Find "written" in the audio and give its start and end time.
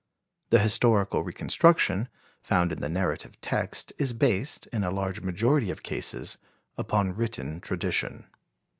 7.15-7.59